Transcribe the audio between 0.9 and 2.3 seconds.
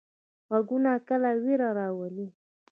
کله ویره راولي.